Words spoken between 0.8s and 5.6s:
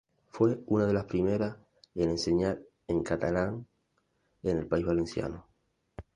de las primeras en enseñar en catalán en el País Valenciano.